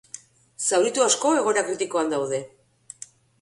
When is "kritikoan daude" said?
1.67-2.41